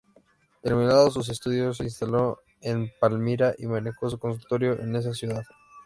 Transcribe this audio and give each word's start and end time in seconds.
Terminados 0.63 1.13
sus 1.13 1.29
estudios 1.29 1.77
se 1.77 1.83
instaló 1.83 2.39
en 2.61 2.89
Palmira 2.99 3.53
y 3.59 3.67
manejó 3.67 4.09
su 4.09 4.17
consultorio 4.17 4.79
en 4.81 4.95
esa 4.95 5.13
ciudad. 5.13 5.43